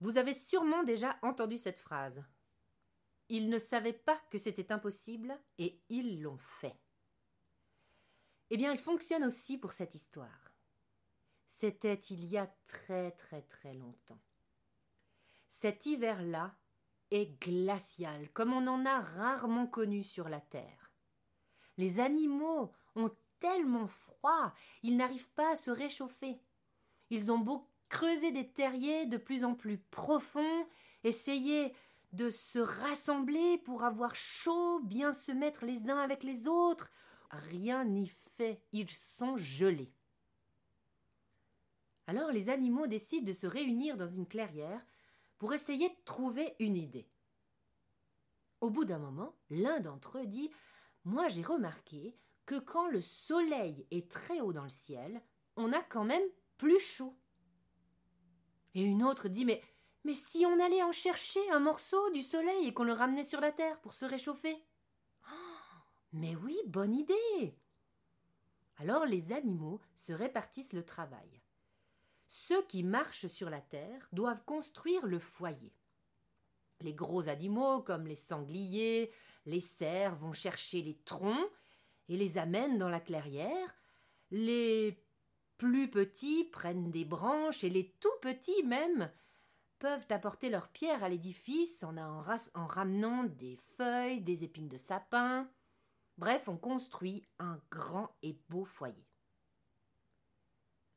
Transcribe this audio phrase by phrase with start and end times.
[0.00, 2.22] Vous avez sûrement déjà entendu cette phrase.
[3.28, 6.78] Ils ne savaient pas que c'était impossible et ils l'ont fait.
[8.50, 10.52] Eh bien, elle fonctionne aussi pour cette histoire.
[11.46, 14.20] C'était il y a très très très longtemps.
[15.48, 16.54] Cet hiver-là
[17.10, 20.92] est glacial, comme on en a rarement connu sur la Terre.
[21.78, 24.52] Les animaux ont tellement froid,
[24.82, 26.40] ils n'arrivent pas à se réchauffer.
[27.10, 30.66] Ils ont beau creuser des terriers de plus en plus profonds,
[31.04, 31.72] essayer
[32.12, 36.90] de se rassembler pour avoir chaud, bien se mettre les uns avec les autres.
[37.30, 39.92] Rien n'y fait, ils sont gelés.
[42.06, 44.84] Alors les animaux décident de se réunir dans une clairière
[45.38, 47.08] pour essayer de trouver une idée.
[48.60, 50.50] Au bout d'un moment, l'un d'entre eux dit
[51.04, 55.20] Moi j'ai remarqué que quand le soleil est très haut dans le ciel,
[55.56, 56.22] on a quand même
[56.56, 57.18] plus chaud.
[58.76, 62.74] Et une autre dit Mais si on allait en chercher un morceau du soleil et
[62.74, 64.54] qu'on le ramenait sur la terre pour se réchauffer?
[65.26, 65.78] Oh,
[66.12, 67.58] Mais oui, bonne idée
[68.76, 71.40] Alors les animaux se répartissent le travail.
[72.28, 75.72] Ceux qui marchent sur la terre doivent construire le foyer.
[76.82, 79.10] Les gros animaux, comme les sangliers,
[79.46, 81.50] les cerfs, vont chercher les troncs
[82.10, 83.74] et les amènent dans la clairière.
[84.30, 85.02] Les
[85.58, 89.10] plus petits prennent des branches et les tout petits même
[89.78, 95.50] peuvent apporter leur pierre à l'édifice en, en, ramenant des feuilles, des épines de sapin.
[96.18, 99.06] Bref, on construit un grand et beau foyer.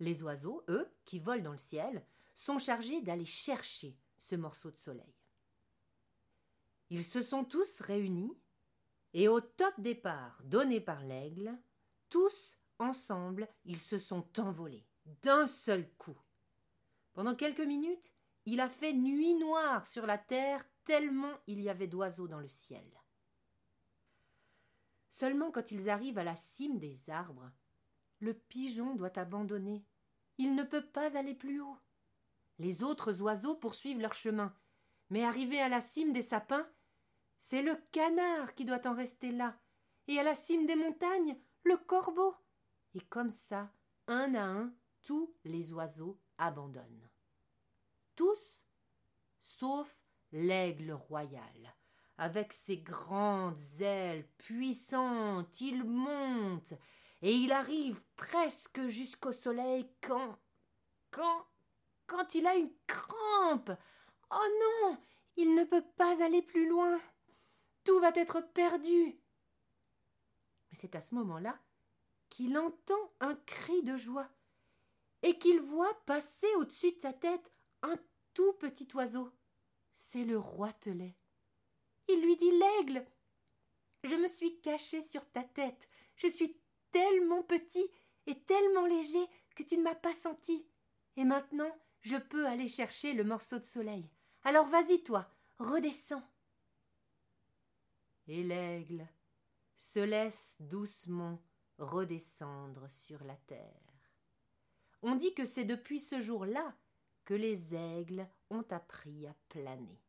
[0.00, 4.76] Les oiseaux, eux, qui volent dans le ciel, sont chargés d'aller chercher ce morceau de
[4.76, 5.14] soleil.
[6.90, 8.36] Ils se sont tous réunis,
[9.12, 11.56] et au top départ donné par l'aigle,
[12.10, 14.86] tous ensemble, ils se sont envolés,
[15.22, 16.18] d'un seul coup.
[17.12, 18.12] Pendant quelques minutes,
[18.46, 22.48] il a fait nuit noire sur la terre tellement il y avait d'oiseaux dans le
[22.48, 22.84] ciel.
[25.08, 27.50] Seulement quand ils arrivent à la cime des arbres,
[28.18, 29.84] le pigeon doit abandonner.
[30.38, 31.78] Il ne peut pas aller plus haut.
[32.58, 34.54] Les autres oiseaux poursuivent leur chemin,
[35.10, 36.68] mais arrivé à la cime des sapins,
[37.38, 39.56] c'est le canard qui doit en rester là,
[40.08, 42.34] et à la cime des montagnes, le corbeau.
[42.94, 43.70] Et comme ça,
[44.06, 44.72] un à un,
[45.02, 47.08] tous les oiseaux abandonnent
[48.16, 48.66] tous,
[49.40, 49.88] sauf
[50.32, 51.74] l'aigle royal.
[52.16, 56.74] Avec ses grandes ailes puissantes, il monte,
[57.22, 60.38] et il arrive presque jusqu'au soleil quand.
[61.10, 61.46] quand.
[62.06, 63.72] quand il a une crampe.
[64.30, 64.98] Oh non.
[65.36, 67.00] Il ne peut pas aller plus loin.
[67.82, 69.18] Tout va être perdu.
[70.70, 71.58] Mais c'est à ce moment-là
[72.34, 74.28] qu'il entend un cri de joie
[75.22, 77.52] et qu'il voit passer au-dessus de sa tête
[77.82, 77.96] un
[78.34, 79.30] tout petit oiseau.
[79.94, 81.16] C'est le roitelet.
[82.08, 83.06] Il lui dit L'aigle
[84.02, 85.88] Je me suis caché sur ta tête.
[86.16, 87.88] Je suis tellement petit
[88.26, 89.24] et tellement léger
[89.54, 90.66] que tu ne m'as pas senti.
[91.16, 91.70] Et maintenant,
[92.00, 94.10] je peux aller chercher le morceau de soleil.
[94.42, 95.30] Alors vas-y, toi,
[95.60, 96.28] redescends.
[98.26, 99.06] Et l'aigle
[99.76, 101.40] se laisse doucement
[101.78, 104.10] redescendre sur la terre.
[105.02, 106.74] On dit que c'est depuis ce jour-là
[107.24, 110.00] que les aigles ont appris à planer.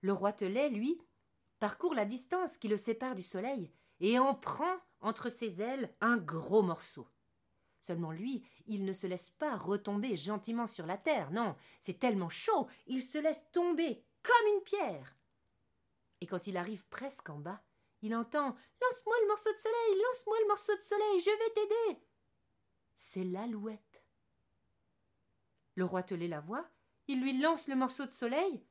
[0.00, 1.00] Le roitelet, lui,
[1.58, 6.16] parcourt la distance qui le sépare du soleil et en prend entre ses ailes un
[6.16, 7.08] gros morceau.
[7.80, 12.30] Seulement lui, il ne se laisse pas retomber gentiment sur la terre, non, c'est tellement
[12.30, 15.16] chaud, il se laisse tomber comme une pierre.
[16.22, 17.62] Et quand il arrive presque en bas,
[18.04, 22.00] il entend Lance-moi le morceau de soleil, lance-moi le morceau de soleil, je vais t'aider.
[22.94, 24.04] C'est l'alouette.
[25.74, 26.68] Le roitelet la voit,
[27.08, 28.62] il lui lance le morceau de soleil.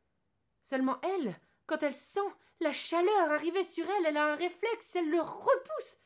[0.62, 1.36] Seulement elle,
[1.66, 2.20] quand elle sent
[2.60, 5.98] la chaleur arriver sur elle, elle a un réflexe, elle le repousse.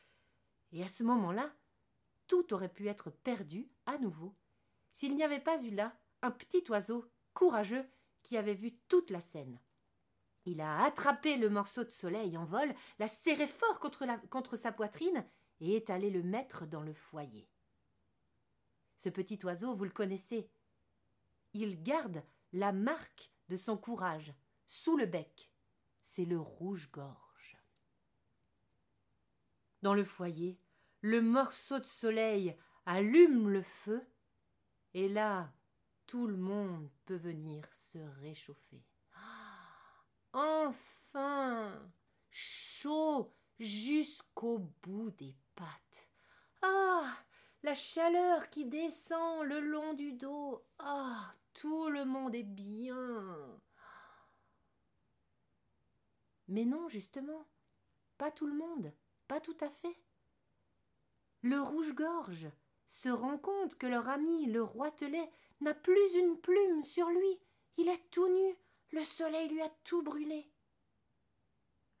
[0.72, 1.52] Et à ce moment-là,
[2.28, 4.34] tout aurait pu être perdu à nouveau
[4.90, 7.04] s'il n'y avait pas eu là un petit oiseau
[7.34, 7.86] courageux
[8.22, 9.60] qui avait vu toute la scène.
[10.50, 15.26] Il a attrapé le morceau de soleil en vol, l'a serré fort contre, sa poitrine
[15.60, 17.46] et est allé le mettre dans le foyer.
[18.96, 20.50] Ce petit oiseau, vous le connaissez,
[21.52, 22.24] il garde
[22.54, 24.32] la marque de son courage
[24.66, 25.52] sous le bec.
[26.00, 27.58] C'est le rouge-gorge.
[29.82, 30.58] Dans le foyer,
[31.02, 32.56] le morceau de soleil
[32.86, 34.02] allume le feu,
[34.94, 35.52] et là,
[36.06, 38.82] tout le monde peut venir se réchauffer.
[40.32, 41.90] Enfin
[42.30, 46.08] Chaud jusqu'au bout des pattes.
[46.62, 47.16] Ah
[47.62, 50.64] la chaleur qui descend le long du dos.
[50.78, 53.60] Ah, tout le monde est bien.
[56.46, 57.46] Mais non, justement,
[58.16, 58.92] pas tout le monde,
[59.26, 60.00] pas tout à fait.
[61.42, 62.48] Le rouge-gorge
[62.86, 65.30] se rend compte que leur ami le roitelet
[65.60, 67.40] n'a plus une plume sur lui.
[67.76, 68.56] Il est tout nu,
[68.92, 70.50] le soleil lui a tout brûlé.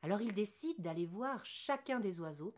[0.02, 2.54] Alors il décide d'aller voir chacun des oiseaux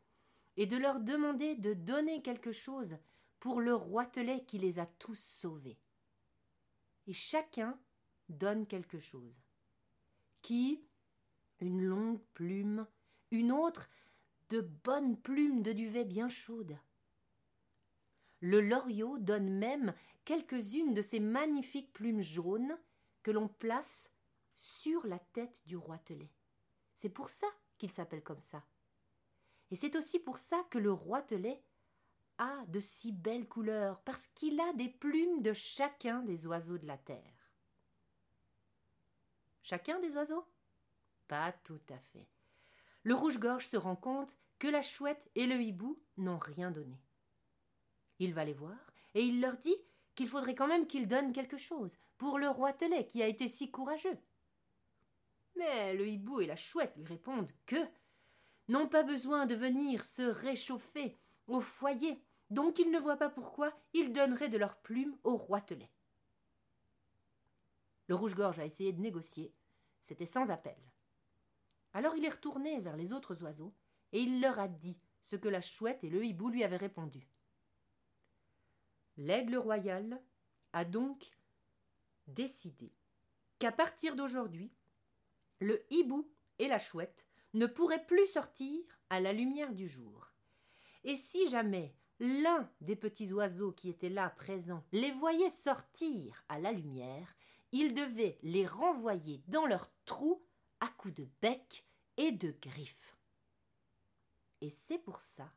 [0.56, 2.99] et de leur demander de donner quelque chose
[3.38, 5.79] pour le roitelet qui les a tous sauvés.
[7.06, 7.79] Et chacun
[8.29, 9.43] donne quelque chose.
[10.43, 10.85] Qui?
[11.61, 12.87] Une longue plume,
[13.31, 13.88] une autre
[14.49, 16.79] de bonnes plumes de duvet bien chaudes.
[18.41, 19.94] Le loriot donne même
[20.25, 22.79] quelques-unes de ces magnifiques plumes jaunes
[23.23, 24.11] que l'on place
[24.61, 26.31] sur la tête du roitelet.
[26.95, 27.47] C'est pour ça
[27.79, 28.62] qu'il s'appelle comme ça.
[29.71, 31.65] Et c'est aussi pour ça que le roitelet
[32.39, 36.87] a de si belles couleurs, parce qu'il a des plumes de chacun des oiseaux de
[36.87, 37.53] la terre.
[39.62, 40.47] Chacun des oiseaux?
[41.27, 42.29] Pas tout à fait.
[43.03, 47.01] Le rouge-gorge se rend compte que la chouette et le hibou n'ont rien donné.
[48.19, 48.79] Il va les voir
[49.15, 49.77] et il leur dit
[50.15, 53.71] qu'il faudrait quand même qu'ils donnent quelque chose pour le roitelet qui a été si
[53.71, 54.19] courageux.
[55.61, 57.77] Mais le hibou et la chouette lui répondent que
[58.69, 61.19] n'ont pas besoin de venir se réchauffer
[61.49, 65.91] au foyer, donc ils ne voient pas pourquoi ils donneraient de leurs plumes au roitelet.
[68.07, 69.53] Le rouge-gorge a essayé de négocier,
[70.01, 70.79] c'était sans appel.
[71.93, 73.75] Alors il est retourné vers les autres oiseaux,
[74.12, 77.29] et il leur a dit ce que la chouette et le hibou lui avaient répondu.
[79.19, 80.23] L'aigle royal
[80.73, 81.37] a donc
[82.29, 82.95] décidé
[83.59, 84.73] qu'à partir d'aujourd'hui,
[85.61, 86.29] le hibou
[86.59, 90.33] et la chouette ne pourraient plus sortir à la lumière du jour.
[91.05, 96.59] Et si jamais l'un des petits oiseaux qui étaient là présents les voyait sortir à
[96.59, 97.35] la lumière,
[97.73, 100.43] il devait les renvoyer dans leur trou
[100.81, 101.87] à coups de bec
[102.17, 103.17] et de griffes.
[104.61, 105.51] Et c'est pour ça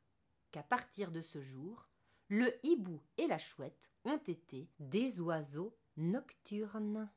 [0.51, 1.89] qu'à partir de ce jour,
[2.29, 7.09] le hibou et la chouette ont été des oiseaux nocturnes.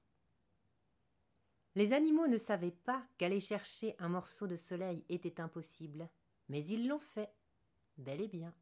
[1.77, 6.09] Les animaux ne savaient pas qu'aller chercher un morceau de soleil était impossible,
[6.49, 7.31] mais ils l'ont fait,
[7.99, 8.55] bel et bien.